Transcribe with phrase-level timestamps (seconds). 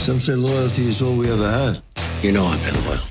[0.00, 1.82] Some say loyalty is all we ever had.
[2.22, 3.02] You know I've been loyal.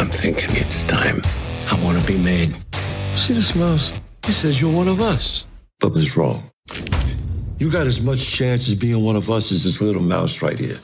[0.00, 1.22] I'm thinking it's time.
[1.70, 2.52] I want to be made.
[3.14, 3.92] See the smiles?
[4.24, 5.46] He says you're one of us.
[5.78, 6.50] But Bubba's wrong.
[7.60, 10.58] You got as much chance as being one of us as this little mouse right
[10.58, 10.80] here.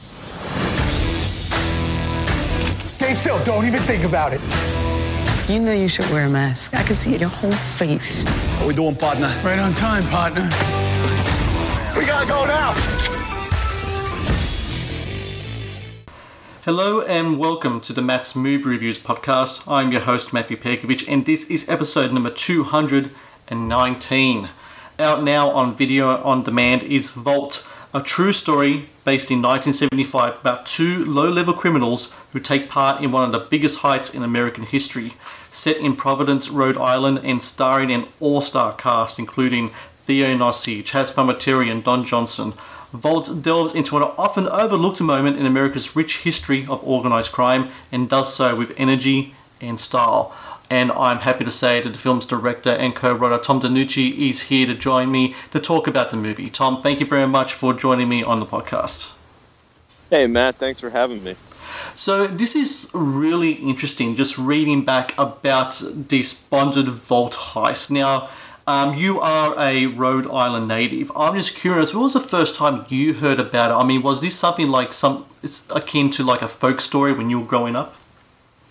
[2.87, 3.43] Stay still.
[3.43, 4.41] Don't even think about it.
[5.51, 6.73] You know you should wear a mask.
[6.73, 8.25] I can see your whole face.
[8.59, 9.37] What we doing, partner?
[9.43, 10.45] Right on time, partner.
[11.99, 13.02] We gotta go now.
[16.65, 19.65] Hello and welcome to the Matt's Movie Reviews podcast.
[19.67, 24.49] I'm your host Matthew Perkovich and this is episode number 219.
[25.01, 30.65] Out now on video on demand is Vault, a true story based in 1975 about
[30.65, 35.15] two low-level criminals who take part in one of the biggest heights in American history.
[35.51, 39.71] Set in Providence, Rhode Island and starring an all-star cast including
[40.03, 42.53] Theo Rossi, Chaz Palminteri and Don Johnson.
[42.93, 48.09] Vault delves into an often overlooked moment in America's rich history of organized crime and
[48.09, 50.35] does so with energy and style.
[50.69, 54.67] And I'm happy to say that the film's director and co-writer Tom DeNucci is here
[54.67, 56.49] to join me to talk about the movie.
[56.51, 59.17] Tom, thank you very much for joining me on the podcast.
[60.09, 61.37] Hey Matt, thanks for having me.
[61.95, 64.17] So this is really interesting.
[64.17, 67.91] Just reading back about the sponsored Vault heist.
[67.91, 68.29] Now,
[68.67, 71.11] um, you are a Rhode Island native.
[71.17, 71.93] I'm just curious.
[71.93, 73.75] What was the first time you heard about it?
[73.75, 75.27] I mean, was this something like some?
[75.43, 77.97] It's akin to like a folk story when you were growing up.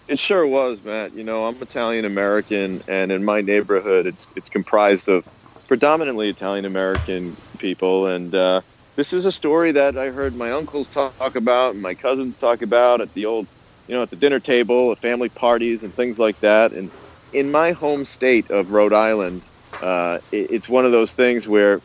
[0.07, 1.13] It sure was, Matt.
[1.13, 5.27] You know, I'm Italian American, and in my neighborhood, it's it's comprised of
[5.67, 8.61] predominantly Italian American people, and uh,
[8.95, 12.61] this is a story that I heard my uncles talk about and my cousins talk
[12.61, 13.47] about at the old,
[13.87, 16.71] you know, at the dinner table, at family parties, and things like that.
[16.71, 16.91] And
[17.33, 19.43] in my home state of Rhode Island,
[19.81, 21.81] uh, it, it's one of those things where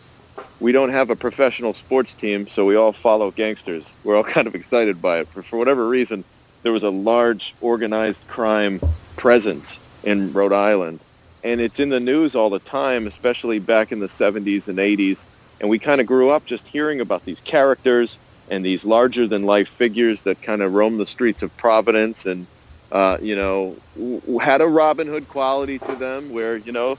[0.60, 3.96] we don't have a professional sports team, so we all follow gangsters.
[4.04, 5.28] We're all kind of excited by it.
[5.28, 6.24] For, for whatever reason,
[6.62, 8.80] there was a large organized crime
[9.16, 11.00] presence in Rhode Island.
[11.44, 15.26] And it's in the news all the time, especially back in the 70s and 80s.
[15.60, 18.18] And we kind of grew up just hearing about these characters
[18.50, 22.46] and these larger-than-life figures that kind of roam the streets of Providence and,
[22.92, 26.98] uh, you know, w- had a Robin Hood quality to them where, you know,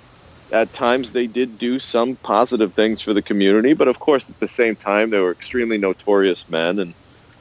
[0.52, 4.40] at times they did do some positive things for the community, but of course at
[4.40, 6.94] the same time they were extremely notorious men, and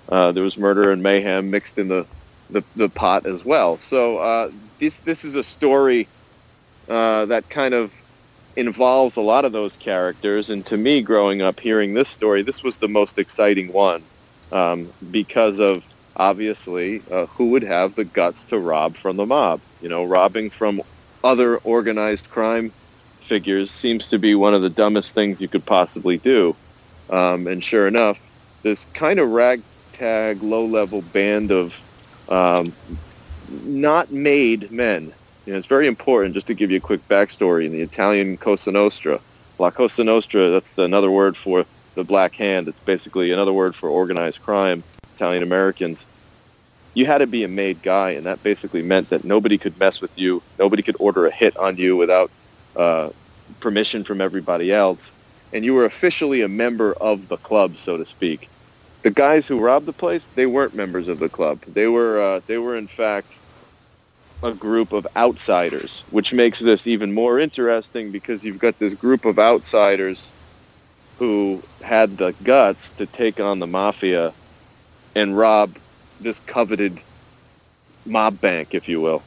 [0.09, 2.07] uh, there was murder and mayhem mixed in the
[2.51, 3.79] the, the pot as well.
[3.79, 6.09] So uh, this this is a story
[6.89, 7.93] uh, that kind of
[8.57, 12.63] involves a lot of those characters, and to me, growing up hearing this story, this
[12.63, 14.03] was the most exciting one
[14.53, 15.85] um, because of
[16.17, 19.61] obviously uh, who would have the guts to rob from the mob.
[19.83, 20.81] You know, robbing from
[21.23, 22.73] other organized crime
[23.27, 26.55] figures seems to be one of the dumbest things you could possibly do.
[27.11, 28.21] Um, and sure enough,
[28.63, 31.81] this kind of ragtag, low-level band of
[32.29, 32.73] um,
[33.65, 35.13] not made men.
[35.45, 38.37] You know, it's very important, just to give you a quick backstory, in the Italian
[38.37, 39.21] Cosa Nostra.
[39.59, 41.65] La Cosa Nostra, that's another word for
[41.95, 42.69] the Black Hand.
[42.69, 44.83] It's basically another word for organized crime,
[45.15, 46.07] Italian Americans.
[46.95, 50.01] You had to be a made guy, and that basically meant that nobody could mess
[50.01, 50.43] with you.
[50.59, 52.31] Nobody could order a hit on you without
[52.77, 53.11] uh,
[53.61, 55.13] permission from everybody else,
[55.53, 58.49] and you were officially a member of the club, so to speak.
[59.03, 61.61] The guys who robbed the place, they weren't members of the club.
[61.63, 63.39] They were, uh, they were in fact
[64.43, 69.25] a group of outsiders, which makes this even more interesting because you've got this group
[69.25, 70.31] of outsiders
[71.19, 74.33] who had the guts to take on the mafia
[75.15, 75.75] and rob
[76.21, 77.01] this coveted
[78.05, 79.23] mob bank, if you will.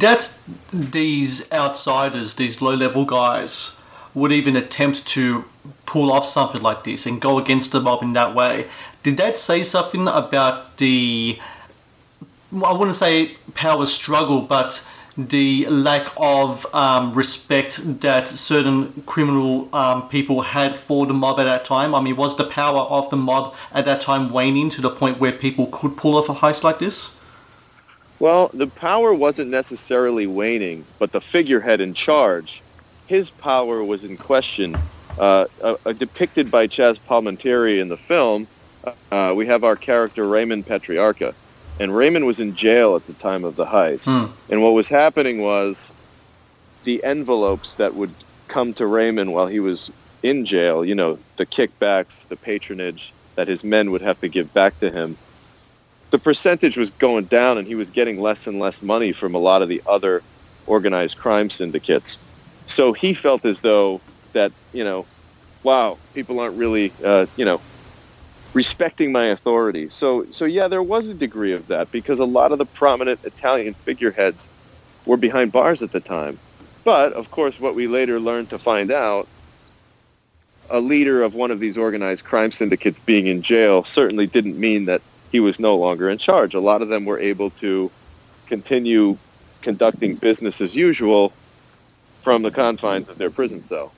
[0.00, 0.42] That's
[0.72, 3.80] these outsiders, these low level guys,
[4.14, 5.44] would even attempt to
[5.86, 8.68] pull off something like this and go against the mob in that way.
[9.02, 11.38] Did that say something about the,
[12.64, 20.08] I wouldn't say power struggle, but the lack of um, respect that certain criminal um,
[20.08, 21.94] people had for the mob at that time?
[21.94, 25.18] I mean, was the power of the mob at that time waning to the point
[25.18, 27.10] where people could pull off a heist like this?
[28.22, 32.62] Well, the power wasn't necessarily waning, but the figurehead in charge,
[33.08, 34.76] his power was in question.
[35.18, 38.46] Uh, uh, uh, depicted by Chaz Palminteri in the film,
[39.10, 41.34] uh, we have our character Raymond Patriarca,
[41.80, 44.06] and Raymond was in jail at the time of the heist.
[44.48, 45.90] And what was happening was
[46.84, 48.14] the envelopes that would
[48.46, 49.90] come to Raymond while he was
[50.22, 54.54] in jail, you know, the kickbacks, the patronage that his men would have to give
[54.54, 55.16] back to him,
[56.12, 59.38] the percentage was going down and he was getting less and less money from a
[59.38, 60.22] lot of the other
[60.66, 62.18] organized crime syndicates.
[62.66, 64.00] So he felt as though
[64.34, 65.06] that, you know,
[65.62, 67.62] wow, people aren't really, uh, you know,
[68.52, 69.88] respecting my authority.
[69.88, 73.24] So, so yeah, there was a degree of that because a lot of the prominent
[73.24, 74.48] Italian figureheads
[75.06, 76.38] were behind bars at the time.
[76.84, 79.28] But of course, what we later learned to find out,
[80.68, 84.84] a leader of one of these organized crime syndicates being in jail certainly didn't mean
[84.86, 85.00] that
[85.32, 86.54] he was no longer in charge.
[86.54, 87.90] A lot of them were able to
[88.46, 89.16] continue
[89.62, 91.32] conducting business as usual
[92.20, 93.92] from the confines of their prison cell.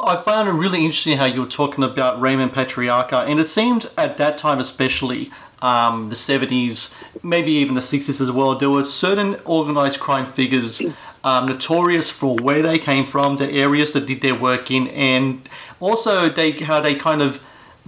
[0.00, 3.90] I found it really interesting how you were talking about Raymond Patriarca, and it seemed
[3.96, 5.30] at that time, especially
[5.62, 10.82] um, the 70s, maybe even the 60s as well, there were certain organized crime figures
[11.24, 15.48] um, notorious for where they came from, the areas that did their work in, and
[15.80, 17.44] also they how they kind of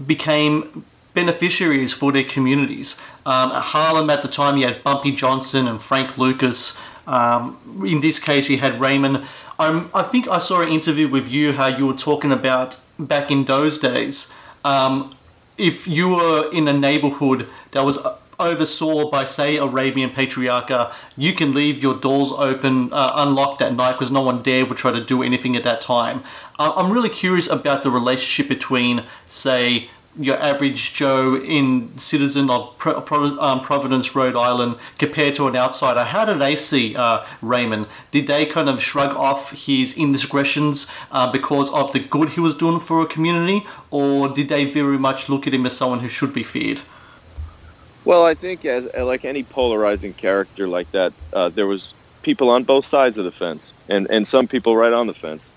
[0.07, 0.85] became
[1.21, 2.89] beneficiaries for their communities.
[3.27, 6.81] Um, at Harlem at the time, you had Bumpy Johnson and Frank Lucas.
[7.09, 7.43] Um,
[7.93, 9.17] in this case, you had Raymond.
[9.59, 13.33] Um, I think I saw an interview with you how you were talking about back
[13.33, 14.33] in those days.
[14.65, 15.11] Um,
[15.57, 17.99] if you were in a neighborhood that was
[18.39, 23.95] oversaw by, say, Arabian Patriarca, you can leave your doors open, uh, unlocked at night
[23.95, 26.23] because no one dare would try to do anything at that time.
[26.57, 32.77] Uh, I'm really curious about the relationship between, say, your average Joe in citizen of
[32.77, 36.05] Pro- Pro- um, Providence, Rhode Island, compared to an outsider?
[36.05, 37.87] How do they see uh, Raymond?
[38.11, 42.55] Did they kind of shrug off his indiscretions uh, because of the good he was
[42.55, 46.09] doing for a community, or did they very much look at him as someone who
[46.09, 46.81] should be feared?
[48.05, 52.65] Well, I think as like any polarizing character like that, uh, there was people on
[52.65, 55.51] both sides of the fence, and and some people right on the fence,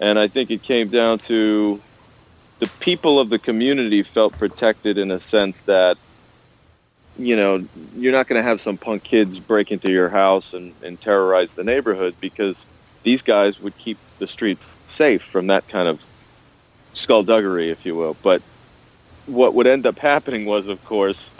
[0.00, 1.80] and I think it came down to
[2.62, 5.98] the people of the community felt protected in a sense that
[7.18, 7.66] you know
[7.96, 11.56] you're not going to have some punk kids break into your house and, and terrorize
[11.56, 12.64] the neighborhood because
[13.02, 16.00] these guys would keep the streets safe from that kind of
[16.94, 18.16] skullduggery, if you will.
[18.22, 18.42] But
[19.26, 21.30] what would end up happening was, of course,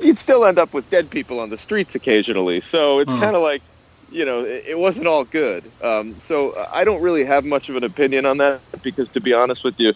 [0.00, 2.60] you'd still end up with dead people on the streets occasionally.
[2.60, 3.20] So it's mm.
[3.20, 3.62] kind of like,
[4.10, 5.62] you know, it, it, wasn't all good.
[5.80, 9.32] Um, so I don't really have much of an opinion on that because, to be
[9.32, 9.94] honest with you,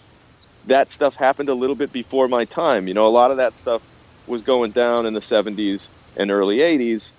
[0.67, 2.87] that stuff happened a little bit before my time.
[2.87, 3.81] You know, a lot of that stuff
[4.27, 7.11] was going down in the 70s and early 80s,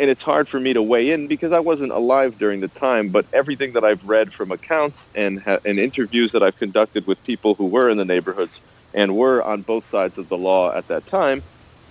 [0.00, 3.08] and it's hard for me to weigh in because I wasn't alive during the time.
[3.08, 7.22] But everything that I've read from accounts and ha- and interviews that I've conducted with
[7.24, 8.60] people who were in the neighborhoods
[8.94, 11.42] and were on both sides of the law at that time,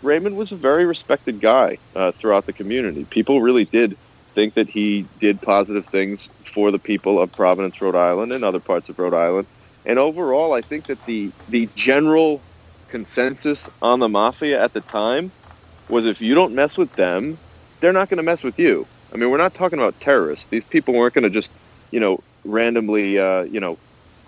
[0.01, 3.05] Raymond was a very respected guy uh, throughout the community.
[3.05, 3.97] People really did
[4.33, 8.59] think that he did positive things for the people of Providence, Rhode Island, and other
[8.59, 9.47] parts of Rhode Island
[9.85, 12.41] and overall, I think that the the general
[12.89, 15.31] consensus on the mafia at the time
[15.89, 17.37] was if you don't mess with them,
[17.79, 18.87] they're not going to mess with you.
[19.13, 20.45] I mean, we're not talking about terrorists.
[20.47, 21.51] These people weren't going to just,
[21.91, 23.77] you know, randomly, uh, you know,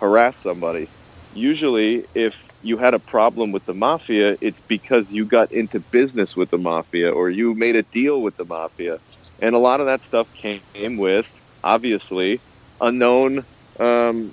[0.00, 0.88] harass somebody.
[1.34, 6.36] Usually, if you had a problem with the mafia, it's because you got into business
[6.36, 8.98] with the mafia or you made a deal with the mafia.
[9.40, 11.32] And a lot of that stuff came with,
[11.62, 12.40] obviously,
[12.80, 13.44] unknown
[13.78, 14.32] um,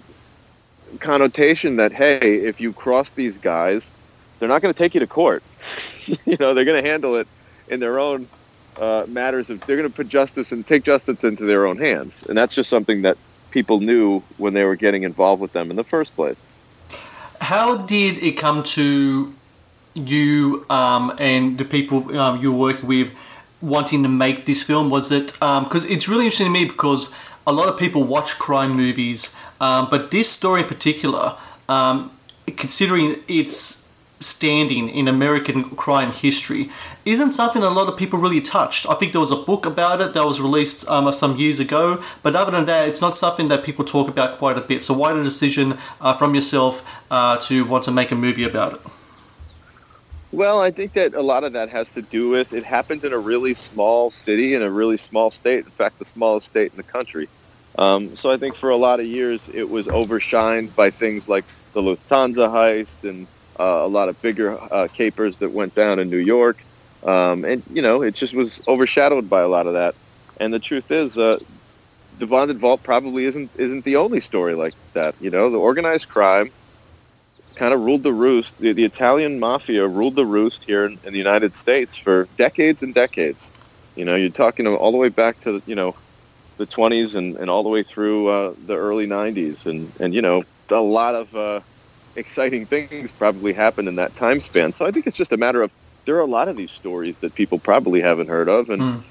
[0.99, 3.91] connotation that hey, if you cross these guys,
[4.39, 5.43] they're not going to take you to court.
[6.05, 7.27] you know, they're going to handle it
[7.67, 8.27] in their own
[8.79, 12.25] uh, matters of they're going to put justice and take justice into their own hands,
[12.27, 13.17] and that's just something that
[13.51, 16.41] people knew when they were getting involved with them in the first place.
[17.39, 19.33] How did it come to
[19.93, 23.18] you um, and the people um, you were working with
[23.62, 24.90] wanting to make this film?
[24.90, 27.16] Was that because um, it's really interesting to me because
[27.47, 31.38] a lot of people watch crime movies um, but this story in particular,
[31.69, 32.12] um,
[32.45, 36.69] considering its standing in American crime history,
[37.06, 38.88] isn't something a lot of people really touched.
[38.90, 42.02] I think there was a book about it that was released um, some years ago,
[42.24, 44.81] but other than that, it's not something that people talk about quite a bit.
[44.81, 48.74] So, why the decision uh, from yourself uh, to want to make a movie about
[48.74, 48.81] it?
[50.35, 53.13] Well, I think that a lot of that has to do with it happened in
[53.13, 55.63] a really small city in a really small state.
[55.63, 57.30] In fact, the smallest state in the country.
[57.80, 61.45] Um, so I think for a lot of years it was overshined by things like
[61.71, 63.27] the Lufthansa heist and
[63.57, 66.57] uh, a lot of bigger uh, capers that went down in New York.
[67.06, 69.95] Um, and, you know, it just was overshadowed by a lot of that.
[70.42, 71.39] And the truth is, uh,
[72.19, 75.15] the Bonded Vault probably isn't isn't the only story like that.
[75.21, 76.51] You know, the organized crime
[77.56, 78.59] kind of ruled the roost.
[78.59, 82.81] The, the Italian mafia ruled the roost here in, in, the United States for decades
[82.81, 83.52] and decades.
[83.95, 85.95] You know, you're talking all the way back to, you know,
[86.57, 89.66] the 20s and, and all the way through uh, the early 90s.
[89.66, 91.62] And, and, you know, a lot of uh,
[92.16, 94.74] exciting things probably happened in that time span.
[94.74, 95.71] So I think it's just a matter of
[96.06, 98.69] there are a lot of these stories that people probably haven't heard of.
[98.69, 99.04] And mm.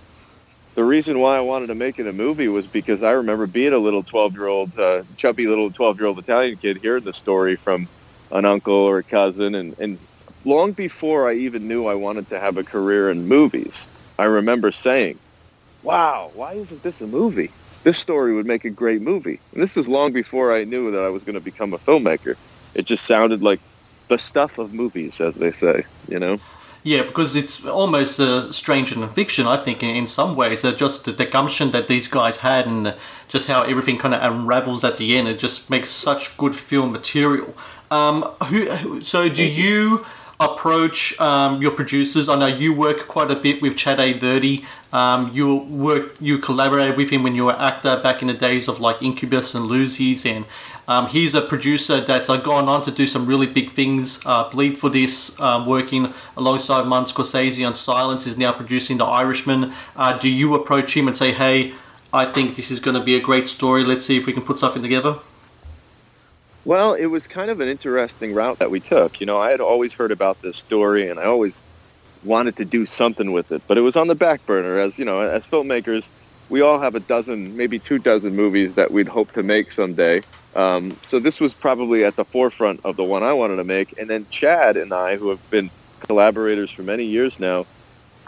[0.75, 3.73] the reason why I wanted to make it a movie was because I remember being
[3.73, 7.89] a little 12-year-old, uh, chubby little 12-year-old Italian kid hearing the story from
[8.31, 9.99] an uncle or a cousin, and, and
[10.45, 13.87] long before I even knew I wanted to have a career in movies,
[14.19, 15.19] I remember saying,
[15.83, 17.51] wow, why isn't this a movie?
[17.83, 19.41] This story would make a great movie.
[19.53, 22.37] And this is long before I knew that I was going to become a filmmaker.
[22.75, 23.61] It just sounded like
[24.09, 26.39] the stuff of movies, as they say, you know?
[26.83, 30.65] Yeah, because it's almost uh, stranger than fiction, I think, in, in some ways.
[30.65, 32.95] Uh, just the, the gumption that these guys had and
[33.27, 35.27] just how everything kind of unravels at the end.
[35.27, 37.55] It just makes such good film material.
[37.91, 40.05] Um, who, who- so do you
[40.41, 42.29] approach um, your producers?
[42.29, 44.13] I know you work quite a bit with Chad A.
[44.15, 44.65] Verdi.
[44.93, 48.69] Um, you work, you collaborated with him when you were actor back in the days
[48.69, 50.45] of like Incubus and Lucy's, and
[50.87, 54.21] um, he's a producer that's uh, gone on to do some really big things.
[54.25, 59.05] Uh, Bleed for this, um, working alongside Martin Scorsese on Silence, is now producing The
[59.05, 59.73] Irishman.
[59.97, 61.75] Uh, do you approach him and say, "Hey,
[62.13, 63.83] I think this is going to be a great story.
[63.83, 65.17] Let's see if we can put something together."
[66.65, 69.21] Well, it was kind of an interesting route that we took.
[69.21, 71.63] You know, I had always heard about this story, and I always
[72.25, 74.79] wanted to do something with it, but it was on the back burner.
[74.79, 76.09] As you know, as filmmakers,
[76.49, 80.23] we all have a dozen, maybe two dozen movies that we'd hope to make someday.
[80.57, 83.99] Um, so this was probably at the forefront of the one I wanted to make.
[83.99, 87.67] And then Chad and I, who have been collaborators for many years now,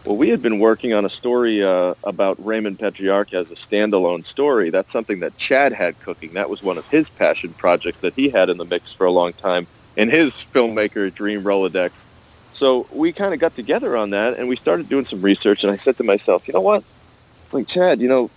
[0.07, 4.25] well, we had been working on a story uh, about Raymond Patriarca as a standalone
[4.25, 4.71] story.
[4.71, 6.35] That's something that Chad had cooking.
[6.35, 9.11] That was one of his passion projects that he had in the mix for a
[9.11, 12.05] long time in his filmmaker dream Rolodex.
[12.53, 15.65] So we kind of got together on that, and we started doing some research.
[15.65, 16.85] And I said to myself, you know what?
[17.45, 18.31] It's like Chad, you know,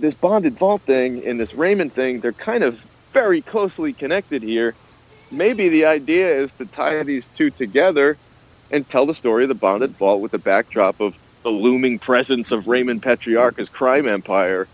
[0.00, 2.80] this bonded vault thing and this Raymond thing, they're kind of
[3.12, 4.74] very closely connected here.
[5.30, 8.18] Maybe the idea is to tie these two together
[8.74, 12.50] and tell the story of the bonded vault with the backdrop of the looming presence
[12.50, 14.66] of Raymond Patriarca's crime empire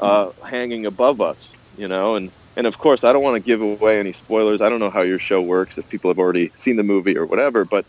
[0.00, 3.60] uh, hanging above us, you know, and and of course I don't want to give
[3.60, 4.62] away any spoilers.
[4.62, 7.26] I don't know how your show works if people have already seen the movie or
[7.26, 7.84] whatever, but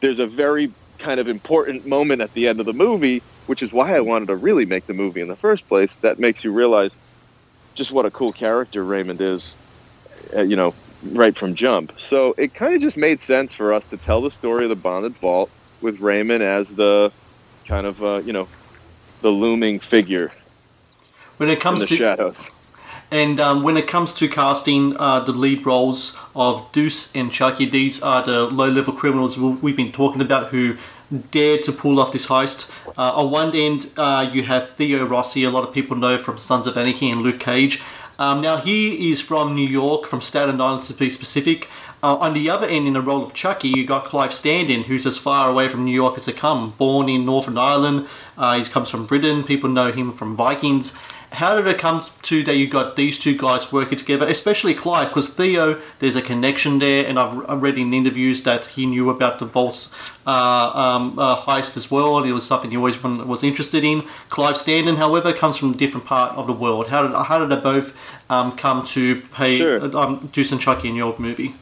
[0.00, 3.72] there's a very kind of important moment at the end of the movie, which is
[3.72, 5.96] why I wanted to really make the movie in the first place.
[5.96, 6.92] That makes you realize
[7.74, 9.54] just what a cool character Raymond is,
[10.34, 11.92] uh, you know, right from jump.
[11.98, 14.76] So it kind of just made sense for us to tell the story of the
[14.76, 15.50] bonded vault
[15.80, 17.12] with Raymond as the
[17.66, 18.48] kind of, uh, you know,
[19.22, 20.32] the looming figure
[21.36, 22.50] When it in comes the to shadows.
[23.10, 27.64] And um, when it comes to casting uh, the lead roles of Deuce and Chucky,
[27.64, 30.76] these are the low-level criminals we've been talking about who
[31.30, 32.72] dared to pull off this heist.
[32.98, 36.38] Uh, on one end, uh, you have Theo Rossi, a lot of people know from
[36.38, 37.82] Sons of Anarchy and Luke Cage.
[38.18, 41.68] Um, now, he is from New York, from Staten Island to be specific.
[42.02, 45.06] Uh, on the other end, in the role of Chucky, you got Clive Standen, who's
[45.06, 46.70] as far away from New York as they come.
[46.78, 48.06] Born in Northern Ireland,
[48.38, 49.44] uh, he comes from Britain.
[49.44, 50.98] People know him from Vikings.
[51.32, 55.08] How did it come to that you got these two guys working together, especially Clive?
[55.08, 59.10] Because Theo, there's a connection there, and I've I've read in interviews that he knew
[59.10, 59.90] about the Vault
[60.26, 64.02] uh, um, uh, heist as well, and it was something he always was interested in.
[64.28, 66.88] Clive Standen, however, comes from a different part of the world.
[66.88, 67.96] How did how did they both
[68.30, 69.96] um, come to pay Sure.
[69.96, 71.54] um, Deuce and Chucky in your movie?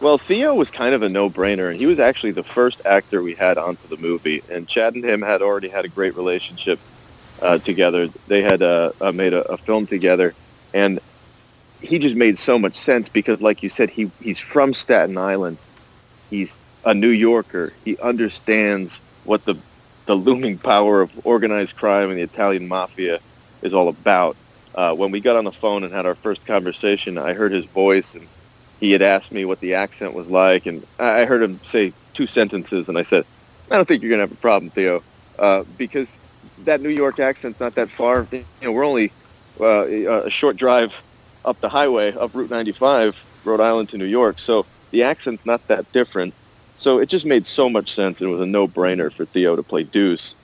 [0.00, 3.34] Well, Theo was kind of a no-brainer, and he was actually the first actor we
[3.34, 4.42] had onto the movie.
[4.50, 6.80] And Chad and him had already had a great relationship
[7.42, 8.08] uh, together.
[8.28, 10.34] They had uh, uh, made a, a film together,
[10.74, 11.00] and
[11.80, 15.58] he just made so much sense because, like you said, he he's from Staten Island.
[16.28, 17.72] He's a New Yorker.
[17.84, 19.56] He understands what the
[20.06, 23.20] the looming power of organized crime and the Italian mafia
[23.62, 24.36] is all about.
[24.74, 27.64] Uh, when we got on the phone and had our first conversation, I heard his
[27.66, 28.26] voice and
[28.80, 32.26] he had asked me what the accent was like, and I heard him say two
[32.26, 33.26] sentences, and I said,
[33.70, 35.02] "I don't think you're gonna have a problem, Theo,
[35.38, 36.16] uh, because
[36.64, 38.26] that New York accent's not that far.
[38.30, 39.12] You know, we're only
[39.60, 41.02] uh, a short drive
[41.44, 45.66] up the highway, up Route 95, Rhode Island to New York, so the accent's not
[45.68, 46.34] that different.
[46.78, 49.84] So it just made so much sense, it was a no-brainer for Theo to play
[49.84, 50.34] Deuce.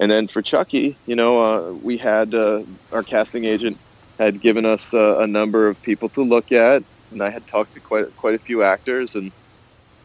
[0.00, 2.62] And then for Chucky, you know, uh, we had uh,
[2.92, 3.78] our casting agent
[4.18, 7.74] had given us uh, a number of people to look at, and I had talked
[7.74, 9.30] to quite quite a few actors, and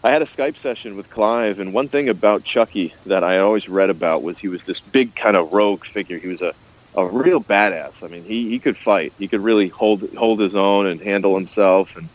[0.03, 1.59] I had a Skype session with Clive.
[1.59, 5.15] And one thing about Chucky that I always read about was he was this big
[5.15, 6.17] kind of rogue figure.
[6.17, 6.53] He was a
[6.95, 8.03] a real badass.
[8.03, 9.13] I mean, he, he could fight.
[9.17, 11.95] He could really hold hold his own and handle himself.
[11.95, 12.09] And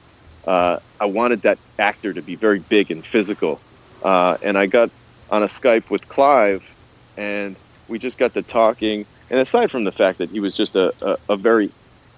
[0.47, 3.61] uh, I wanted that actor to be very big and physical.
[4.03, 4.91] Uh, and I got
[5.31, 6.69] on a Skype with Clive,
[7.17, 7.57] and
[7.89, 9.07] we just got to talking.
[9.31, 11.71] And aside from the fact that he was just a, a, a very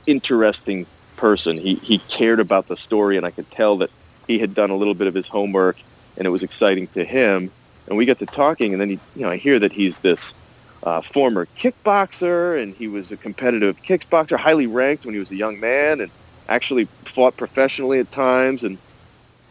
[0.07, 3.91] interesting person, he, he cared about the story, and I could tell that
[4.27, 5.77] he had done a little bit of his homework,
[6.17, 7.51] and it was exciting to him.
[7.87, 10.35] And we got to talking, and then he, you know, I hear that he's this
[10.83, 15.37] uh, former kickboxer, and he was a competitive kickboxer, highly ranked when he was a
[15.37, 16.11] young man, and
[16.49, 18.79] actually fought professionally at times, and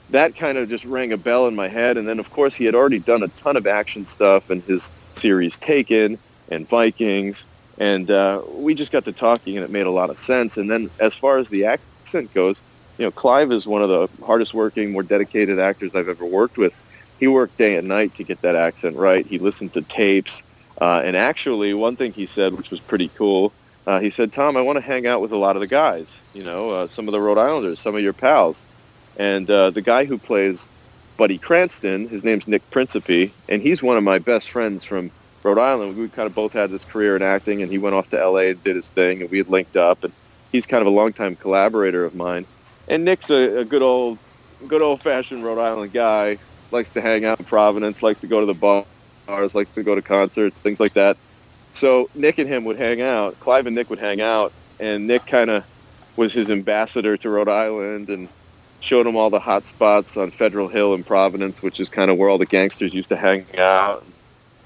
[0.09, 1.97] that kind of just rang a bell in my head.
[1.97, 4.91] And then, of course, he had already done a ton of action stuff in his
[5.13, 6.17] series Taken
[6.49, 7.45] and Vikings,
[7.77, 10.57] and uh, we just got to talking, and it made a lot of sense.
[10.57, 12.61] And then, as far as the accent goes,
[12.97, 16.57] you know, Clive is one of the hardest working, more dedicated actors I've ever worked
[16.57, 16.73] with.
[17.19, 19.25] He worked day and night to get that accent right.
[19.25, 20.43] He listened to tapes.
[20.79, 23.53] Uh, and actually, one thing he said, which was pretty cool,
[23.87, 26.19] uh, he said, Tom, I want to hang out with a lot of the guys,
[26.33, 28.65] you know, uh, some of the Rhode Islanders, some of your pals.
[29.17, 30.67] And uh, the guy who plays
[31.17, 35.11] Buddy Cranston, his name's Nick Principe, and he's one of my best friends from
[35.43, 35.95] Rhode Island.
[35.95, 38.49] We kind of both had this career in acting, and he went off to L.A.
[38.49, 40.03] and did his thing, and we had linked up.
[40.03, 40.11] And
[40.51, 42.45] he's kind of a longtime collaborator of mine.
[42.87, 44.17] And Nick's a, a good old,
[44.67, 46.37] good old-fashioned Rhode Island guy.
[46.71, 48.03] Likes to hang out in Providence.
[48.03, 49.55] Likes to go to the bars.
[49.55, 50.55] Likes to go to concerts.
[50.57, 51.17] Things like that.
[51.71, 53.39] So Nick and him would hang out.
[53.39, 55.65] Clive and Nick would hang out, and Nick kind of
[56.15, 58.29] was his ambassador to Rhode Island and
[58.79, 62.17] showed him all the hot spots on Federal Hill in Providence, which is kind of
[62.17, 64.05] where all the gangsters used to hang out.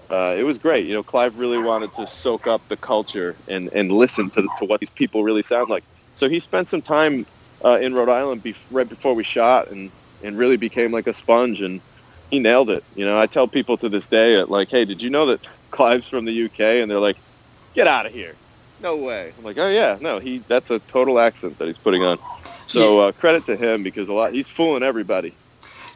[0.09, 0.85] Uh, it was great.
[0.85, 4.65] You know, Clive really wanted to soak up the culture and, and listen to, to
[4.65, 5.83] what these people really sound like.
[6.15, 7.25] So he spent some time
[7.63, 9.91] uh, in Rhode Island be- right before we shot and,
[10.23, 11.81] and really became like a sponge and
[12.29, 12.83] he nailed it.
[12.95, 16.07] You know, I tell people to this day, like, hey, did you know that Clive's
[16.07, 16.59] from the UK?
[16.59, 17.17] And they're like,
[17.73, 18.35] get out of here.
[18.81, 19.33] No way.
[19.37, 22.17] I'm like, oh yeah, no, he that's a total accent that he's putting on.
[22.67, 25.33] So uh, credit to him because a lot he's fooling everybody.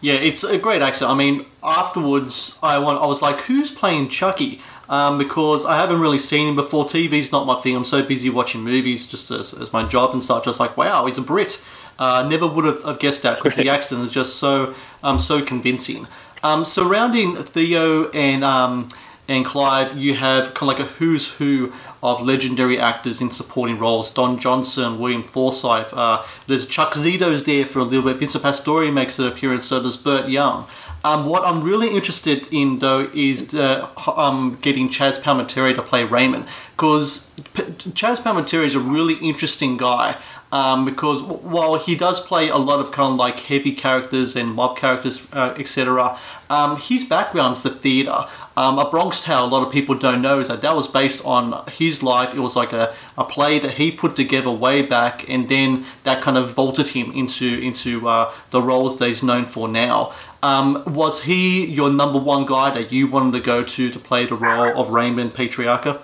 [0.01, 1.09] Yeah, it's a great accent.
[1.09, 4.59] I mean, afterwards, I want I was like, who's playing Chucky?
[4.89, 6.83] Um, because I haven't really seen him before.
[6.83, 7.75] TV's not my thing.
[7.75, 10.45] I'm so busy watching movies just as, as my job and stuff.
[10.45, 11.65] was like, wow, he's a Brit.
[11.97, 15.43] Uh, never would have, have guessed that because the accent is just so um, so
[15.43, 16.07] convincing.
[16.43, 18.89] Um, surrounding Theo and um,
[19.27, 21.71] and Clive, you have kind of like a who's who
[22.01, 24.13] of legendary actors in supporting roles.
[24.13, 25.87] Don Johnson, William Forsythe.
[25.93, 28.17] Uh, there's Chuck Zito's there for a little bit.
[28.17, 29.63] Vincent Pastore makes an appearance.
[29.63, 30.67] So does Burt Young.
[31.05, 36.05] Um, what I'm really interested in though is uh, um, getting Chaz Palminteri to play
[36.05, 40.17] Raymond because P- Chaz Palminteri is a really interesting guy.
[40.53, 44.53] Um, because while he does play a lot of kind of like heavy characters and
[44.53, 46.15] mob characters, uh, etc.,
[46.51, 48.27] um, his background's the theatre.
[48.55, 51.25] Um, a Bronx Tale, a lot of people don't know, is that that was based
[51.25, 52.35] on his life.
[52.35, 56.21] It was like a, a play that he put together way back, and then that
[56.21, 60.13] kind of vaulted him into into uh, the roles that he's known for now.
[60.43, 64.25] Um, was he your number one guy that you wanted to go to to play
[64.25, 66.01] the role of Raymond Patriarca?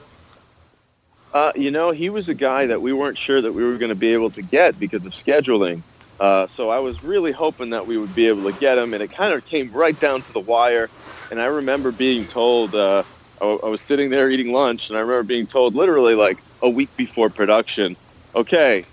[1.34, 3.90] Uh, you know, he was a guy that we weren't sure that we were going
[3.90, 5.82] to be able to get because of scheduling.
[6.22, 9.04] Uh, so I was really hoping that we would be able to get him, and
[9.04, 10.90] it kind of came right down to the wire.
[11.32, 13.04] And I remember being told, uh,
[13.42, 16.70] I, I was sitting there eating lunch, and I remember being told literally like a
[16.70, 17.98] week before production,
[18.34, 18.86] okay,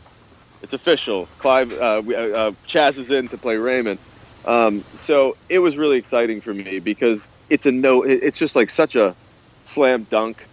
[0.60, 1.26] it's official.
[1.38, 4.00] Clive, uh, we, uh, uh, Chaz is in to play Raymond.
[4.46, 8.02] Um, so it was really exciting for me because it's a no.
[8.02, 9.14] It's just like such a
[9.64, 10.44] slam dunk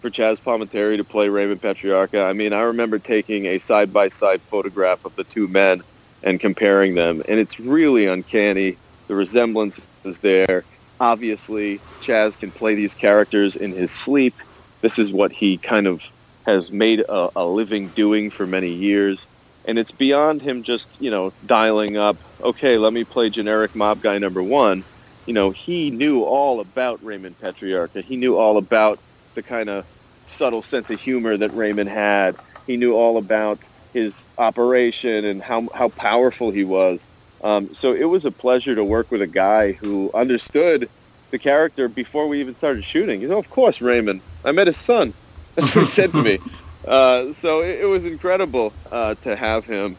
[0.00, 2.28] for Chaz Palminteri to play Raymond Patriarca.
[2.28, 5.82] I mean, I remember taking a side-by-side photograph of the two men
[6.22, 8.76] and comparing them, and it's really uncanny.
[9.08, 10.64] The resemblance is there.
[11.00, 14.34] Obviously, Chaz can play these characters in his sleep.
[14.80, 16.02] This is what he kind of
[16.46, 19.26] has made a, a living doing for many years.
[19.66, 24.02] And it's beyond him just, you know, dialing up, okay, let me play generic mob
[24.02, 24.84] guy number one.
[25.26, 28.02] You know, he knew all about Raymond Patriarca.
[28.02, 28.98] He knew all about
[29.34, 29.86] the kind of
[30.26, 32.36] subtle sense of humor that Raymond had.
[32.66, 33.58] He knew all about
[33.92, 37.06] his operation and how, how powerful he was.
[37.42, 40.88] Um, so it was a pleasure to work with a guy who understood
[41.30, 43.20] the character before we even started shooting.
[43.20, 44.20] You know, of course, Raymond.
[44.44, 45.14] I met his son.
[45.54, 46.38] That's what he said to me.
[46.86, 49.96] Uh, so it, it was incredible uh, to have him.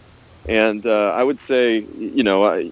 [0.48, 2.72] And uh, I would say, you know, I,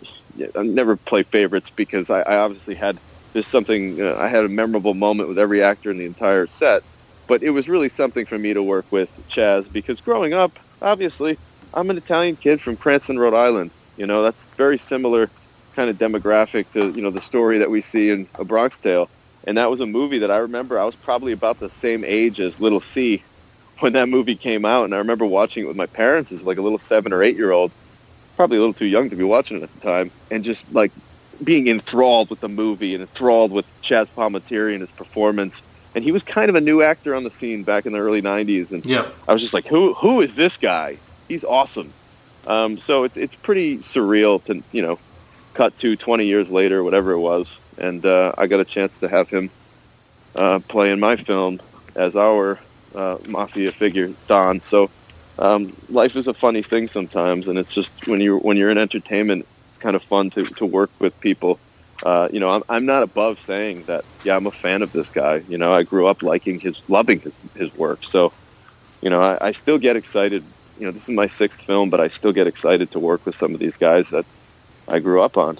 [0.55, 2.99] I never play favorites because I, I obviously had
[3.33, 4.01] this something.
[4.01, 6.83] Uh, I had a memorable moment with every actor in the entire set.
[7.27, 11.37] But it was really something for me to work with Chaz because growing up, obviously,
[11.73, 13.71] I'm an Italian kid from Cranston, Rhode Island.
[13.97, 15.29] You know, that's very similar
[15.75, 19.09] kind of demographic to, you know, the story that we see in A Bronx Tale.
[19.45, 22.39] And that was a movie that I remember I was probably about the same age
[22.39, 23.23] as Little C
[23.79, 24.85] when that movie came out.
[24.85, 27.35] And I remember watching it with my parents as like a little seven or eight
[27.35, 27.71] year old,
[28.35, 30.91] probably a little too young to be watching it at the time, and just like
[31.43, 35.61] being enthralled with the movie and enthralled with Chaz Palminteri and his performance.
[35.95, 38.21] And he was kind of a new actor on the scene back in the early
[38.21, 38.71] 90s.
[38.71, 39.05] And Yeah.
[39.27, 40.97] I was just like, who who is this guy?
[41.27, 41.89] He's awesome.
[42.47, 44.99] Um, so it's it's pretty surreal to you know
[45.53, 49.07] cut to 20 years later, whatever it was, and uh, I got a chance to
[49.07, 49.51] have him
[50.35, 51.61] uh, play in my film
[51.95, 52.59] as our
[52.95, 54.59] uh, mafia figure Don.
[54.59, 54.89] So
[55.39, 58.77] um, life is a funny thing sometimes, and it's just when you when you're in
[58.77, 61.59] entertainment, it's kind of fun to to work with people.
[62.03, 64.03] Uh, you know, I'm I'm not above saying that.
[64.23, 65.43] Yeah, I'm a fan of this guy.
[65.47, 68.03] You know, I grew up liking his, loving his his work.
[68.03, 68.31] So,
[69.01, 70.43] you know, I, I still get excited.
[70.79, 73.35] You know, this is my sixth film, but I still get excited to work with
[73.35, 74.25] some of these guys that
[74.87, 75.57] I grew up on.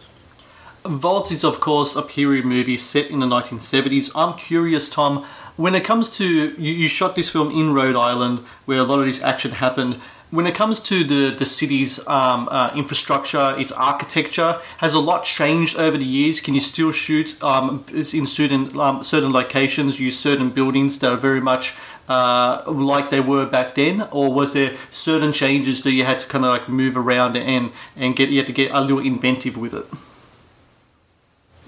[0.86, 4.12] Vault is, of course, a period movie set in the 1970s.
[4.16, 5.24] I'm curious, Tom,
[5.56, 9.00] when it comes to you, you shot this film in Rhode Island, where a lot
[9.00, 9.96] of this action happened.
[10.30, 15.24] When it comes to the the city's um, uh, infrastructure, its architecture, has a lot
[15.24, 16.42] changed over the years?
[16.42, 21.18] Can you still shoot um, in certain um, certain locations, use certain buildings that are
[21.18, 21.78] very much
[22.10, 26.28] uh, like they were back then, or was there certain changes that you had to
[26.28, 29.56] kind of like move around and and get you had to get a little inventive
[29.56, 29.86] with it?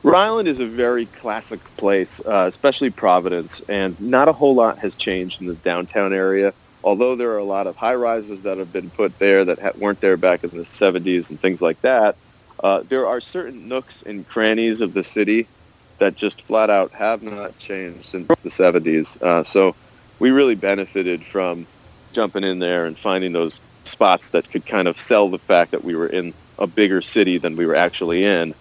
[0.05, 4.77] Rhode Island is a very classic place, uh, especially Providence, and not a whole lot
[4.77, 6.53] has changed in the downtown area.
[6.83, 9.71] Although there are a lot of high rises that have been put there that ha-
[9.79, 12.17] weren't there back in the 70s and things like that,
[12.63, 15.47] uh, there are certain nooks and crannies of the city
[15.97, 19.19] that just flat out have not changed since the 70s.
[19.23, 19.75] Uh, so
[20.19, 21.65] we really benefited from
[22.13, 25.83] jumping in there and finding those spots that could kind of sell the fact that
[25.83, 28.53] we were in a bigger city than we were actually in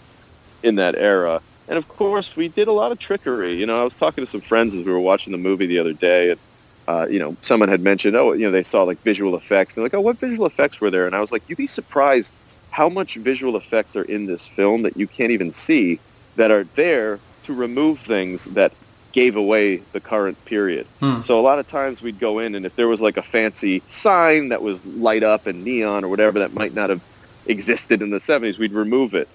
[0.65, 1.41] in that era.
[1.69, 3.55] And of course, we did a lot of trickery.
[3.55, 5.79] You know, I was talking to some friends as we were watching the movie the
[5.79, 6.41] other day, and
[6.89, 9.77] uh, you know, someone had mentioned, oh, you know, they saw like visual effects.
[9.77, 11.07] And they're like, oh, what visual effects were there?
[11.07, 12.33] And I was like, you'd be surprised
[12.71, 16.01] how much visual effects are in this film that you can't even see
[16.37, 18.73] that are there to remove things that
[19.13, 20.87] gave away the current period.
[20.99, 21.23] Hmm.
[21.23, 23.81] So a lot of times we'd go in and if there was like a fancy
[23.87, 27.01] sign that was light up and neon or whatever that might not have
[27.47, 29.29] existed in the 70s, we'd remove it.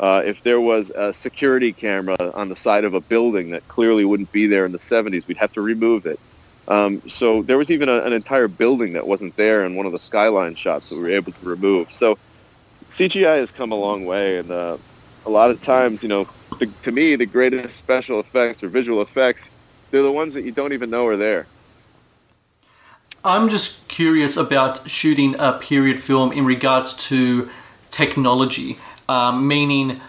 [0.00, 4.02] Uh, if there was a security camera on the side of a building that clearly
[4.04, 6.18] wouldn't be there in the 70s, we'd have to remove it.
[6.68, 9.92] Um, so there was even a, an entire building that wasn't there in one of
[9.92, 11.94] the skyline shots that we were able to remove.
[11.94, 12.16] So
[12.88, 14.78] CGI has come a long way, and uh,
[15.26, 16.26] a lot of times, you know,
[16.58, 19.50] the, to me, the greatest special effects or visual effects,
[19.90, 21.46] they're the ones that you don't even know are there.
[23.22, 27.50] I'm just curious about shooting a period film in regards to
[27.90, 28.78] technology,
[29.10, 30.00] um, meaning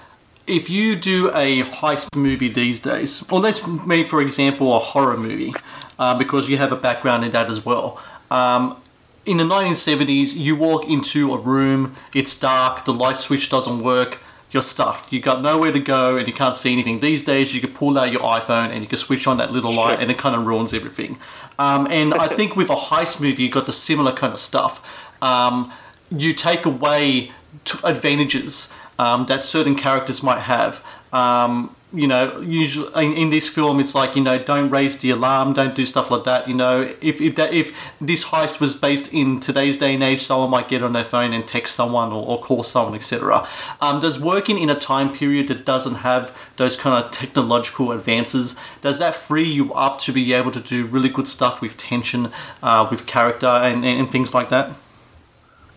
[0.45, 5.17] if you do a heist movie these days, or let's make, for example, a horror
[5.17, 5.53] movie,
[5.97, 7.99] uh, because you have a background in that as well.
[8.29, 8.77] Um,
[9.25, 14.19] in the 1970s, you walk into a room, it's dark, the light switch doesn't work,
[14.51, 15.11] you're stuffed.
[15.11, 16.99] You got nowhere to go and you can't see anything.
[16.99, 19.73] These days, you can pull out your iPhone and you can switch on that little
[19.73, 21.17] light and it kind of ruins everything.
[21.57, 25.07] Um, and I think with a heist movie, you've got the similar kind of stuff.
[25.23, 25.71] Um,
[26.11, 27.31] you take away
[27.63, 30.85] t- advantages um, that certain characters might have.
[31.11, 35.09] Um, you know, usually in, in, this film, it's like you know, don't raise the
[35.09, 36.47] alarm, don't do stuff like that.
[36.47, 37.67] You know, if if that if
[37.99, 41.33] this heist was based in today's day and age, someone might get on their phone
[41.33, 43.45] and text someone or, or call someone, etc.
[43.81, 48.57] Um, does working in a time period that doesn't have those kind of technological advances
[48.81, 52.29] does that free you up to be able to do really good stuff with tension,
[52.63, 54.71] uh, with character, and, and, and things like that?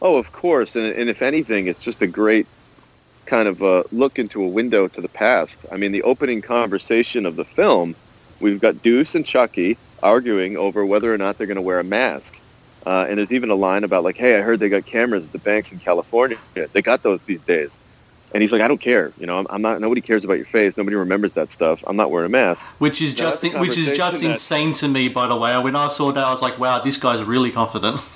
[0.00, 2.46] Oh, of course, and, and if anything, it's just a great
[3.26, 5.64] kind of a look into a window to the past.
[5.70, 7.94] I mean, the opening conversation of the film,
[8.40, 11.84] we've got Deuce and Chucky arguing over whether or not they're going to wear a
[11.84, 12.38] mask.
[12.86, 15.32] Uh, and there's even a line about like, hey, I heard they got cameras at
[15.32, 16.36] the banks in California.
[16.54, 17.78] They got those these days.
[18.34, 19.12] And he's like, I don't care.
[19.16, 19.80] You know, I'm, I'm, not.
[19.80, 20.76] Nobody cares about your face.
[20.76, 21.84] Nobody remembers that stuff.
[21.86, 22.66] I'm not wearing a mask.
[22.80, 25.08] Which is now, just which is just that, insane to me.
[25.08, 28.00] By the way, when I saw that, I was like, wow, this guy's really confident.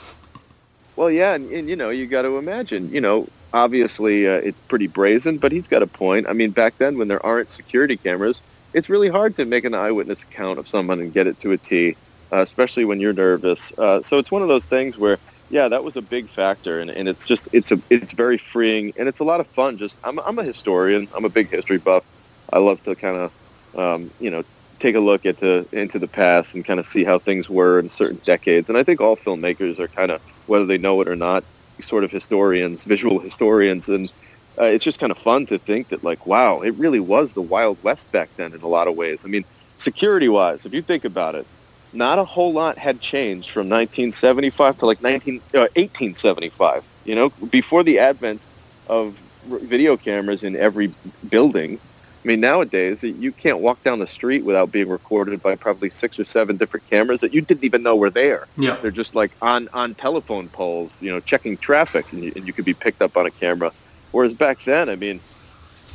[0.99, 4.61] Well, yeah, and, and you know, you got to imagine, you know, obviously uh, it's
[4.63, 6.27] pretty brazen, but he's got a point.
[6.29, 8.41] I mean, back then when there aren't security cameras,
[8.75, 11.59] it's really hard to make an eyewitness account of someone and get it to a
[11.59, 11.97] T,
[12.33, 13.77] uh, especially when you're nervous.
[13.79, 15.19] Uh, so it's one of those things where,
[15.51, 18.93] yeah, that was a big factor, and, and it's just it's a it's very freeing
[18.99, 19.79] and it's a lot of fun.
[19.79, 21.09] Just I'm I'm a historian.
[21.17, 22.05] I'm a big history buff.
[22.53, 24.45] I love to kind of um, you know
[24.79, 27.79] take a look at the, into the past and kind of see how things were
[27.79, 28.69] in certain decades.
[28.69, 31.45] And I think all filmmakers are kind of, whether they know it or not,
[31.81, 33.89] sort of historians, visual historians.
[33.89, 34.11] And
[34.59, 37.43] uh, it's just kind of fun to think that, like, wow, it really was the
[37.43, 39.25] Wild West back then in a lot of ways.
[39.25, 39.45] I mean,
[39.79, 41.47] security-wise, if you think about it,
[41.93, 46.85] not a whole lot had changed from 1975 to like 19, uh, 1875.
[47.05, 48.41] You know, before the advent
[48.89, 49.15] of
[49.47, 50.93] video cameras in every
[51.29, 51.81] building,
[52.25, 56.19] I mean, nowadays you can't walk down the street without being recorded by probably six
[56.19, 58.47] or seven different cameras that you didn't even know were there.
[58.57, 62.47] Yeah, they're just like on on telephone poles, you know, checking traffic, and you, and
[62.47, 63.71] you could be picked up on a camera.
[64.13, 65.21] Whereas back then, I mean,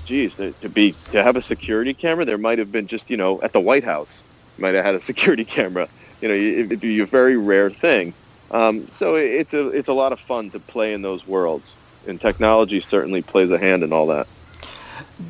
[0.06, 3.18] geez, to, to be to have a security camera, there might have been just you
[3.18, 4.24] know at the White House,
[4.58, 5.88] might have had a security camera.
[6.22, 8.14] You know, it'd be a very rare thing.
[8.52, 11.76] Um, so it- it's a it's a lot of fun to play in those worlds,
[12.08, 14.26] and technology certainly plays a hand in all that.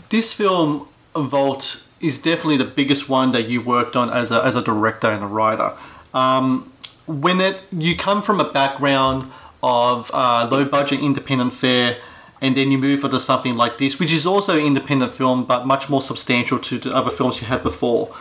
[0.09, 4.55] This film, Vault, is definitely the biggest one that you worked on as a, as
[4.55, 5.73] a director and a writer.
[6.13, 6.71] Um,
[7.07, 11.97] when it you come from a background of uh, low budget independent fare,
[12.41, 15.89] and then you move into something like this, which is also independent film but much
[15.89, 18.13] more substantial to the other films you had before.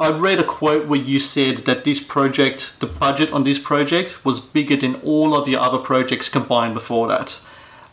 [0.00, 4.24] I read a quote where you said that this project, the budget on this project,
[4.24, 7.32] was bigger than all of the other projects combined before that.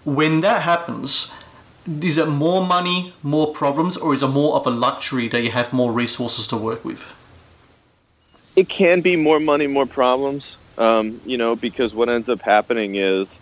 [0.04, 1.34] When that happens,
[1.88, 5.52] is it more money, more problems, or is it more of a luxury that you
[5.52, 7.22] have more resources to work with?
[8.56, 10.58] It can be more money, more problems.
[10.78, 13.40] Um, you know, because what ends up happening is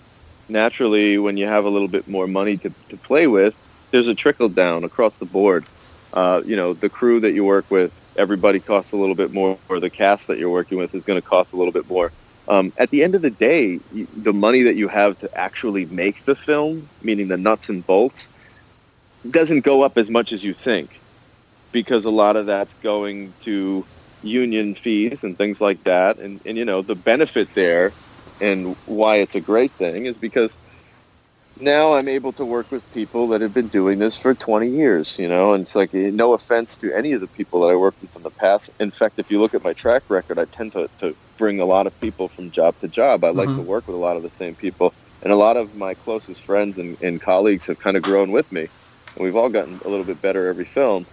[0.49, 3.57] naturally when you have a little bit more money to, to play with,
[3.91, 5.65] there's a trickle down across the board.
[6.13, 9.57] Uh, you know, the crew that you work with, everybody costs a little bit more,
[9.69, 12.11] or the cast that you're working with is going to cost a little bit more.
[12.47, 13.77] Um, at the end of the day,
[14.17, 18.27] the money that you have to actually make the film, meaning the nuts and bolts,
[19.29, 20.99] doesn't go up as much as you think
[21.71, 23.85] because a lot of that's going to
[24.21, 26.17] union fees and things like that.
[26.17, 27.91] And, and you know, the benefit there
[28.41, 30.57] and why it's a great thing is because
[31.59, 35.19] now I'm able to work with people that have been doing this for 20 years,
[35.19, 37.75] you know, and it's like eh, no offense to any of the people that I
[37.75, 38.69] worked with in the past.
[38.79, 41.65] In fact, if you look at my track record, I tend to, to bring a
[41.65, 43.23] lot of people from job to job.
[43.23, 44.93] I like to work with a lot of the same people.
[45.21, 48.51] And a lot of my closest friends and, and colleagues have kind of grown with
[48.51, 48.67] me.
[49.17, 51.05] We've all gotten a little bit better every film.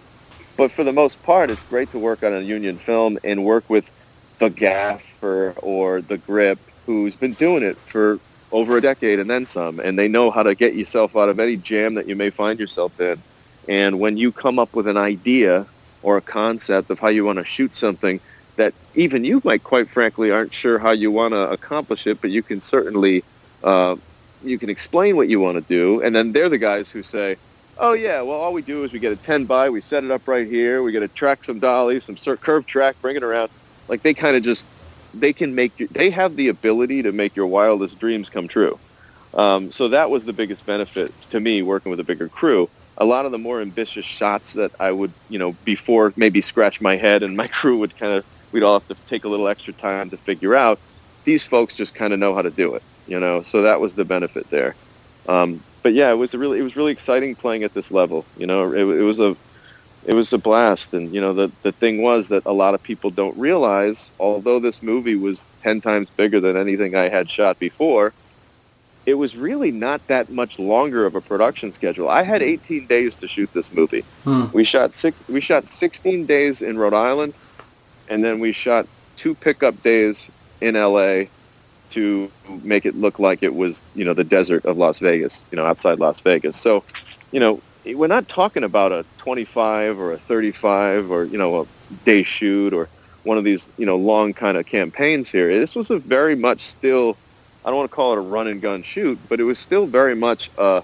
[0.57, 3.69] But for the most part, it's great to work on a union film and work
[3.69, 3.91] with
[4.39, 8.19] the gaffer or the grip who's been doing it for
[8.51, 11.39] over a decade and then some, and they know how to get yourself out of
[11.39, 13.21] any jam that you may find yourself in.
[13.69, 15.65] And when you come up with an idea
[16.03, 18.19] or a concept of how you want to shoot something
[18.57, 22.31] that even you might quite frankly aren't sure how you want to accomplish it, but
[22.31, 23.23] you can certainly
[23.63, 23.95] uh,
[24.43, 27.37] you can explain what you want to do, and then they're the guys who say,
[27.81, 30.11] "Oh yeah, well all we do is we get a 10 by, we set it
[30.11, 33.51] up right here, we get to track some dollies, some curved track, bring it around."
[33.89, 34.65] Like they kind of just
[35.13, 38.79] they can make you, they have the ability to make your wildest dreams come true.
[39.33, 42.69] Um, so that was the biggest benefit to me working with a bigger crew.
[42.97, 46.81] A lot of the more ambitious shots that I would, you know, before maybe scratch
[46.81, 49.47] my head and my crew would kind of, we'd all have to take a little
[49.47, 50.79] extra time to figure out.
[51.23, 53.41] These folks just kind of know how to do it, you know.
[53.43, 54.75] So that was the benefit there.
[55.29, 58.25] Um, but yeah, it was a really, it was really exciting playing at this level.
[58.37, 59.35] You know, it, it was a,
[60.05, 60.93] it was a blast.
[60.93, 64.59] And, you know, the, the thing was that a lot of people don't realize, although
[64.59, 68.13] this movie was 10 times bigger than anything I had shot before,
[69.05, 72.07] it was really not that much longer of a production schedule.
[72.07, 74.05] I had 18 days to shoot this movie.
[74.23, 74.45] Hmm.
[74.53, 77.33] We shot six, we shot 16 days in Rhode Island,
[78.09, 80.29] and then we shot two pickup days
[80.61, 81.23] in LA
[81.91, 82.31] to
[82.63, 85.65] make it look like it was, you know, the desert of Las Vegas, you know,
[85.65, 86.57] outside Las Vegas.
[86.57, 86.83] So,
[87.31, 91.65] you know, we're not talking about a 25 or a 35 or, you know, a
[92.05, 92.89] day shoot or
[93.23, 95.47] one of these, you know, long kind of campaigns here.
[95.59, 97.17] This was a very much still,
[97.63, 99.85] I don't want to call it a run and gun shoot, but it was still
[99.85, 100.83] very much a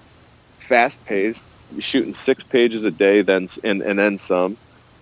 [0.58, 1.46] fast paced.
[1.78, 4.56] Shooting six pages a day, then and, and then some,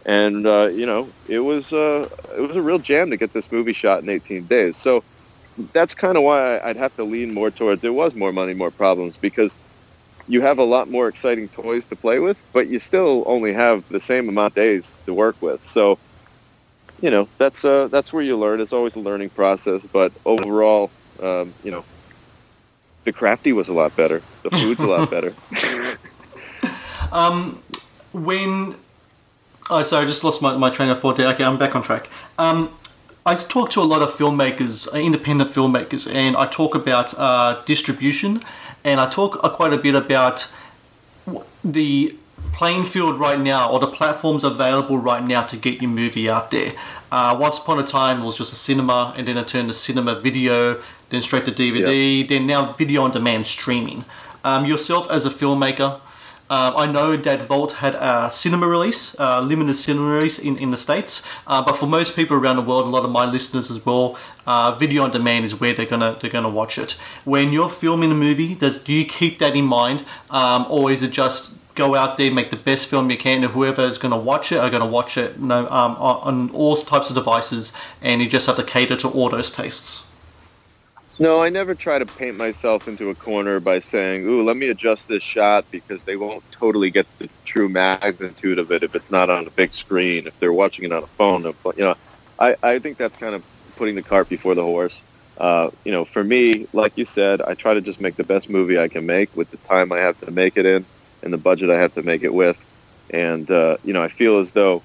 [0.05, 3.53] and uh, you know it was uh, it was a real jam to get this
[3.53, 4.77] movie shot in 18 days.
[4.77, 5.05] So
[5.73, 8.71] that's kind of why I'd have to lean more towards it was more money, more
[8.71, 9.57] problems because
[10.29, 13.89] you have a lot more exciting toys to play with, but you still only have
[13.89, 15.67] the same amount of days to work with.
[15.67, 15.99] So,
[17.01, 18.61] you know, that's uh, that's where you learn.
[18.61, 20.91] It's always a learning process, but overall,
[21.23, 21.85] um, you know,
[23.05, 24.21] the crafty was a lot better.
[24.43, 25.35] The food's a lot better.
[27.13, 27.63] um,
[28.13, 28.75] when
[29.71, 31.83] oh sorry i just lost my, my train of thought there okay i'm back on
[31.83, 32.73] track um,
[33.27, 37.63] i talk to a lot of filmmakers uh, independent filmmakers and i talk about uh,
[37.67, 38.41] distribution
[38.85, 40.51] and i talk uh, quite a bit about
[41.65, 42.17] the
[42.57, 46.51] playing field right now or the platforms available right now to get your movie out
[46.51, 46.73] there.
[47.13, 49.75] Uh, once upon a time it was just a cinema and then it turned to
[49.75, 54.05] cinema video then straight to dvd then now video on demand streaming.
[54.45, 56.01] Um, yourself as a filmmaker
[56.49, 60.77] um, I know that Vault had a cinema release, limited cinema release in, in the
[60.77, 63.85] States, uh, but for most people around the world, a lot of my listeners as
[63.85, 66.93] well, uh, video on demand is where they're gonna they're gonna watch it.
[67.25, 71.03] When you're filming a movie, does do you keep that in mind, um, or is
[71.03, 74.11] it just go out there, make the best film you can, and whoever is going
[74.11, 77.11] to watch it are going to watch it you know, um, on, on all types
[77.11, 80.06] of devices, and you just have to cater to all those tastes.
[81.19, 84.69] No, I never try to paint myself into a corner by saying, "Ooh, let me
[84.69, 89.11] adjust this shot," because they won't totally get the true magnitude of it if it's
[89.11, 90.27] not on a big screen.
[90.27, 91.97] If they're watching it on a phone, you know,
[92.39, 93.43] I, I think that's kind of
[93.77, 95.03] putting the cart before the horse.
[95.39, 98.49] uh, you know, for me, like you said, I try to just make the best
[98.49, 100.87] movie I can make with the time I have to make it in
[101.23, 102.59] and the budget I have to make it with.
[103.11, 104.83] And, uh, you know, I feel as though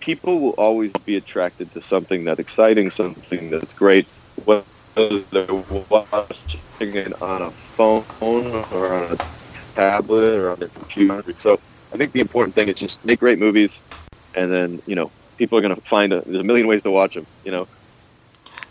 [0.00, 4.06] people will always be attracted to something that's exciting, something that's great,
[4.44, 5.46] whether they're
[5.88, 8.04] watching it on a phone
[8.72, 9.16] or on a
[9.74, 11.34] tablet or on their computer.
[11.34, 11.60] So
[11.92, 13.78] I think the important thing is just make great movies,
[14.34, 16.90] and then, you know, people are going to find a, there's a million ways to
[16.90, 17.66] watch them, you know.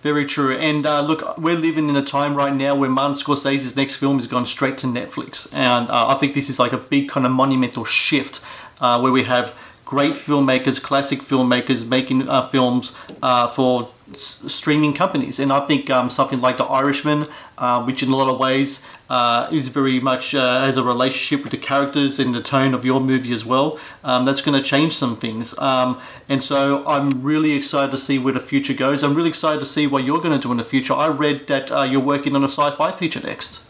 [0.01, 0.57] Very true.
[0.57, 4.17] And uh, look, we're living in a time right now where Martin Scorsese's next film
[4.17, 5.53] has gone straight to Netflix.
[5.55, 8.43] And uh, I think this is like a big kind of monumental shift
[8.81, 14.93] uh, where we have great filmmakers, classic filmmakers making uh, films uh, for s- streaming
[14.93, 15.39] companies.
[15.39, 17.25] And I think um, something like The Irishman,
[17.57, 21.43] uh, which in a lot of ways uh, is very much uh, has a relationship
[21.43, 24.67] with the characters and the tone of your movie as well, um, that's going to
[24.67, 25.57] change some things.
[25.59, 29.03] Um, and so I'm really excited to see where the future goes.
[29.03, 30.93] I'm really excited to see what you're going to do in the future.
[30.93, 33.61] I read that uh, you're working on a sci fi feature next.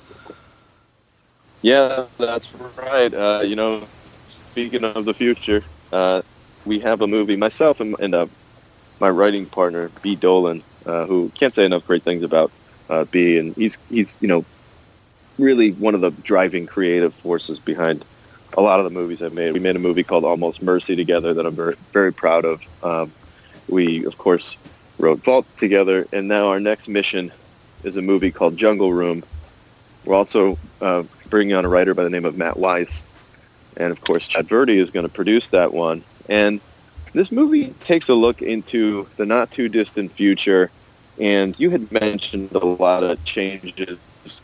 [1.62, 3.44] Yeah, that's right.
[3.44, 3.88] You know,
[4.28, 6.22] speaking of the future, uh,
[6.66, 7.36] we have a movie.
[7.36, 8.26] Myself and, and uh,
[9.00, 10.16] my writing partner, B.
[10.16, 12.52] Dolan, uh, who can't say enough great things about
[12.90, 14.44] uh, B, and he's he's you know
[15.38, 18.04] really one of the driving creative forces behind
[18.58, 19.54] a lot of the movies I've made.
[19.54, 22.62] We made a movie called Almost Mercy together that I'm very very proud of.
[22.84, 23.12] Um,
[23.70, 24.58] we of course
[24.98, 27.32] wrote Vault together, and now our next mission
[27.84, 29.24] is a movie called Jungle Room.
[30.06, 33.06] We're also uh, bringing on a writer by the name of Matt Weiss,
[33.78, 36.04] and of course Chad Verdi is going to produce that one.
[36.30, 36.60] And
[37.14, 40.72] this movie takes a look into the not too distant future,
[41.20, 44.00] and you had mentioned a lot of changes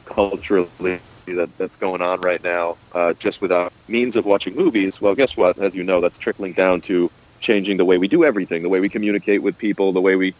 [0.05, 5.01] culturally that, that's going on right now, uh, just without means of watching movies.
[5.01, 5.57] Well, guess what?
[5.57, 8.79] As you know, that's trickling down to changing the way we do everything, the way
[8.79, 10.33] we communicate with people, the way we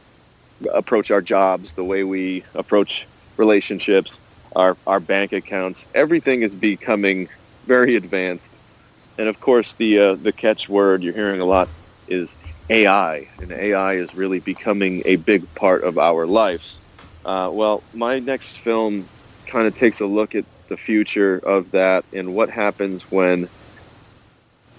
[0.74, 4.20] approach our jobs, the way we approach relationships,
[4.56, 5.86] our, our bank accounts.
[5.96, 7.30] Everything is becoming
[7.66, 8.52] very advanced.
[9.20, 11.68] And of course, the, uh, the catchword you're hearing a lot
[12.08, 12.34] is
[12.70, 13.28] AI.
[13.42, 16.80] And AI is really becoming a big part of our lives.
[17.26, 19.10] Uh, well, my next film
[19.46, 23.50] kind of takes a look at the future of that and what happens when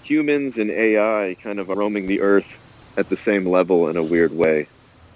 [0.01, 2.59] humans and AI kind of are roaming the earth
[2.97, 4.67] at the same level in a weird way.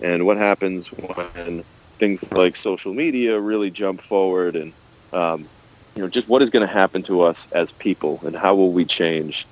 [0.02, 1.64] And what happens when
[1.98, 4.72] things like social media really jump forward and,
[5.14, 5.50] um,
[5.96, 8.72] you know, just what is going to happen to us as people and how will
[8.72, 9.48] we change?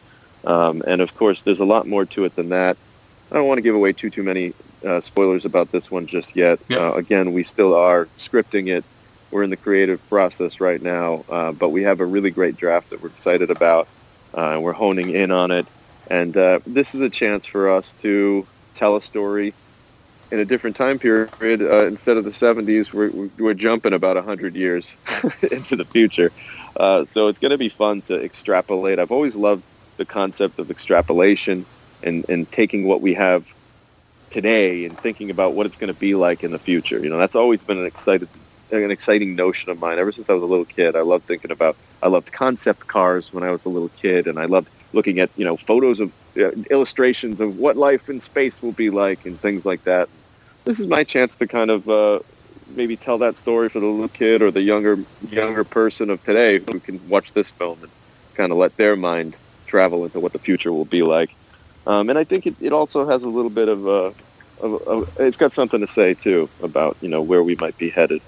[0.46, 2.78] Um, and of course, there's a lot more to it than that.
[3.32, 4.54] I don't want to give away too, too many
[4.86, 6.60] uh, spoilers about this one just yet.
[6.82, 8.84] Uh, again, we still are scripting it.
[9.32, 12.90] We're in the creative process right now, uh, but we have a really great draft
[12.90, 13.88] that we're excited about.
[14.36, 15.66] Uh, and we're honing in on it.
[16.10, 19.54] And uh, this is a chance for us to tell a story
[20.34, 21.62] in a different time period.
[21.62, 24.98] Uh, instead of the 70s, we're, we're jumping about 100 years
[25.52, 26.32] into the future.
[26.76, 28.98] Uh, so it's going to be fun to extrapolate.
[28.98, 29.64] I've always loved
[29.98, 31.68] the concept of extrapolation
[32.02, 33.46] and, and taking what we have
[34.32, 36.98] today and thinking about what it's going to be like in the future.
[36.98, 38.28] You know, that's always been an excited
[38.72, 40.96] an exciting notion of mine ever since I was a little kid.
[40.96, 44.40] I loved thinking about I loved concept cars when I was a little kid and
[44.40, 48.64] I loved looking at, you know, photos of uh, illustrations of what life in space
[48.64, 50.10] will be like and things like that.
[50.66, 52.20] This is my chance to kind of uh,
[52.76, 54.98] maybe tell that story for the little kid or the younger
[55.30, 57.92] younger person of today who can watch this film and
[58.36, 61.36] kind of let their mind travel into what the future will be like.
[61.86, 64.12] Um, and I think it, it also has a little bit of, uh,
[64.62, 67.90] of, of, it's got something to say too about, you know, where we might be
[67.90, 68.22] headed.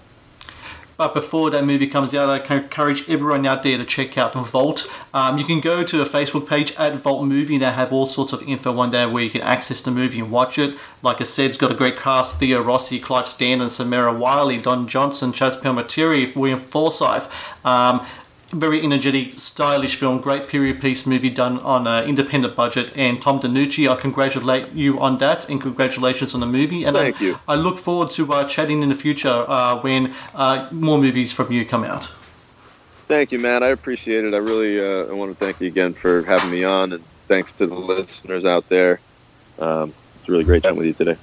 [0.98, 4.88] But before that movie comes out, I encourage everyone out there to check out Vault.
[5.14, 8.06] Um, you can go to the Facebook page at Vault Movie and they have all
[8.06, 10.78] sorts of info on there where you can access the movie and watch it.
[11.02, 14.88] Like I said, it's got a great cast Theo Rossi, Clive Standen, Samira Wiley, Don
[14.88, 17.30] Johnson, Chazz Palminteri, William Forsythe.
[17.66, 18.06] Um,
[18.50, 22.92] very energetic, stylish film, great period piece movie done on an independent budget.
[22.96, 26.84] And Tom DeNucci, I congratulate you on that, and congratulations on the movie.
[26.84, 27.40] And Thank I, you.
[27.48, 31.52] I look forward to uh, chatting in the future uh, when uh, more movies from
[31.52, 32.06] you come out.
[33.08, 33.62] Thank you, Matt.
[33.62, 34.34] I appreciate it.
[34.34, 37.54] I really uh, I want to thank you again for having me on, and thanks
[37.56, 39.00] to the listeners out there.
[39.60, 41.18] Um, it's a really great chatting with you today.